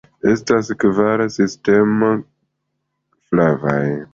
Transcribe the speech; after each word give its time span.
Estas 0.29 0.71
kvar 0.83 1.23
stamenoj, 1.35 2.11
flavaj. 3.29 3.79